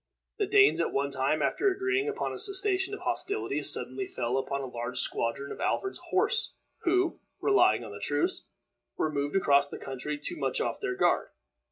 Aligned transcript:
The 0.39 0.47
Danes, 0.47 0.81
at 0.81 0.91
one 0.91 1.11
time, 1.11 1.43
after 1.43 1.69
agreeing 1.69 2.09
upon 2.09 2.33
a 2.33 2.39
cessation 2.39 2.95
of 2.95 3.01
hostilities, 3.01 3.71
suddenly 3.71 4.07
fell 4.07 4.39
upon 4.39 4.61
a 4.61 4.65
large 4.65 4.97
squadron 4.97 5.51
of 5.51 5.61
Alfred's 5.61 6.01
horse, 6.09 6.55
who, 6.79 7.19
relying 7.39 7.83
on 7.83 7.91
the 7.91 7.99
truce, 7.99 8.47
were 8.97 9.11
moving 9.11 9.39
across 9.39 9.67
the 9.67 9.77
country 9.77 10.17
too 10.17 10.37
much 10.37 10.59
off 10.59 10.79
their 10.81 10.95
guard. 10.95 11.29